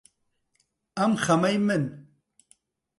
ئەم 0.97 1.13
خەمەی 1.23 1.57
من 1.67 1.83